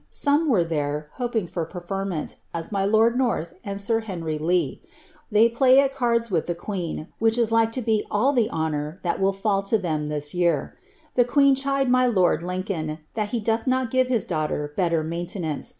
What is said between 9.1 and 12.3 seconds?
will kU to them this yttr. The ciiieen chid my